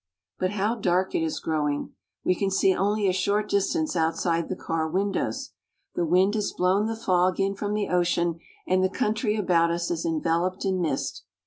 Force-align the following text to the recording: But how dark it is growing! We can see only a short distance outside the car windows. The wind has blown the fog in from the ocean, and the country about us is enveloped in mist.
But 0.39 0.53
how 0.53 0.73
dark 0.73 1.13
it 1.13 1.21
is 1.21 1.39
growing! 1.39 1.93
We 2.23 2.33
can 2.33 2.49
see 2.49 2.73
only 2.73 3.07
a 3.07 3.13
short 3.13 3.47
distance 3.47 3.95
outside 3.95 4.49
the 4.49 4.55
car 4.55 4.87
windows. 4.89 5.51
The 5.93 6.07
wind 6.07 6.33
has 6.33 6.53
blown 6.53 6.87
the 6.87 6.95
fog 6.95 7.39
in 7.39 7.53
from 7.53 7.75
the 7.75 7.89
ocean, 7.89 8.39
and 8.65 8.83
the 8.83 8.89
country 8.89 9.35
about 9.37 9.69
us 9.69 9.91
is 9.91 10.03
enveloped 10.03 10.65
in 10.65 10.81
mist. 10.81 11.23